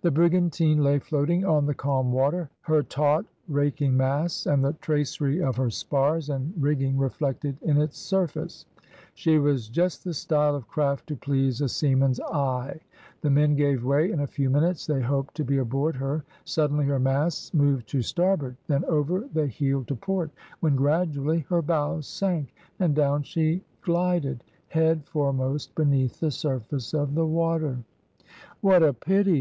The 0.00 0.12
brigantine 0.12 0.84
lay 0.84 1.00
floating 1.00 1.44
on 1.44 1.66
the 1.66 1.74
calm 1.74 2.12
water, 2.12 2.50
her 2.60 2.84
taunt, 2.84 3.26
raking 3.48 3.96
masts, 3.96 4.46
and 4.46 4.64
the 4.64 4.74
tracery 4.74 5.42
of 5.42 5.56
her 5.56 5.70
spars 5.70 6.30
and 6.30 6.52
rigging 6.56 6.96
reflected 6.96 7.56
in 7.62 7.80
its 7.80 7.98
surface. 7.98 8.64
She 9.14 9.40
was 9.40 9.68
just 9.68 10.04
the 10.04 10.14
style 10.14 10.54
of 10.54 10.68
craft 10.68 11.08
to 11.08 11.16
please 11.16 11.60
a 11.60 11.68
seaman's 11.68 12.20
eye. 12.20 12.78
The 13.22 13.30
men 13.30 13.56
gave 13.56 13.82
way, 13.84 14.12
in 14.12 14.20
a 14.20 14.26
few 14.28 14.48
minutes 14.50 14.86
they 14.86 15.00
hoped 15.02 15.34
to 15.34 15.44
be 15.44 15.58
aboard 15.58 15.96
her. 15.96 16.22
Suddenly 16.44 16.84
her 16.86 17.00
masts 17.00 17.52
moved 17.52 17.88
to 17.88 18.00
starboard, 18.00 18.56
then 18.68 18.84
over 18.84 19.28
they 19.34 19.48
heeled 19.48 19.88
to 19.88 19.96
port, 19.96 20.30
when, 20.60 20.76
gradually, 20.76 21.40
her 21.48 21.60
bows 21.60 22.06
sank, 22.06 22.54
and 22.78 22.94
down 22.94 23.24
she 23.24 23.64
glided, 23.80 24.44
head 24.68 25.04
foremost, 25.08 25.74
beneath 25.74 26.20
the 26.20 26.30
surface 26.30 26.94
of 26.94 27.16
the 27.16 27.26
water. 27.26 27.78
"What 28.60 28.84
a 28.84 28.92
pity!" 28.92 29.36